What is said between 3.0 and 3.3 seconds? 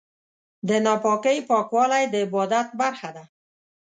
ده.